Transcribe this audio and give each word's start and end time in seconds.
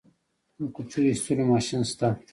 د 0.57 0.59
کوچو 0.75 0.99
ایستلو 1.09 1.43
ماشین 1.53 1.81
شته؟ 1.91 2.07